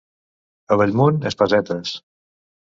A 0.75 0.77
Bellmunt, 0.81 1.19
espasetes. 1.31 1.93